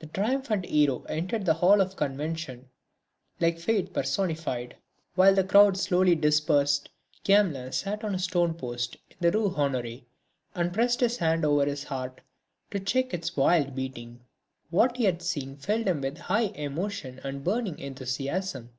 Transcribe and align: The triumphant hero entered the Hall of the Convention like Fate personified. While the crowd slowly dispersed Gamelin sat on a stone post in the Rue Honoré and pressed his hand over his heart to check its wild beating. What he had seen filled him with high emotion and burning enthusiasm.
The 0.00 0.08
triumphant 0.08 0.64
hero 0.66 1.04
entered 1.04 1.44
the 1.46 1.54
Hall 1.54 1.80
of 1.80 1.90
the 1.90 1.96
Convention 1.96 2.70
like 3.38 3.60
Fate 3.60 3.92
personified. 3.92 4.74
While 5.14 5.36
the 5.36 5.44
crowd 5.44 5.76
slowly 5.76 6.16
dispersed 6.16 6.88
Gamelin 7.22 7.70
sat 7.70 8.02
on 8.02 8.16
a 8.16 8.18
stone 8.18 8.54
post 8.54 8.96
in 9.08 9.16
the 9.20 9.30
Rue 9.30 9.50
Honoré 9.52 10.06
and 10.56 10.72
pressed 10.72 10.98
his 10.98 11.18
hand 11.18 11.44
over 11.44 11.64
his 11.66 11.84
heart 11.84 12.20
to 12.72 12.80
check 12.80 13.14
its 13.14 13.36
wild 13.36 13.76
beating. 13.76 14.24
What 14.70 14.96
he 14.96 15.04
had 15.04 15.22
seen 15.22 15.56
filled 15.56 15.86
him 15.86 16.00
with 16.00 16.18
high 16.18 16.50
emotion 16.56 17.20
and 17.22 17.44
burning 17.44 17.78
enthusiasm. 17.78 18.70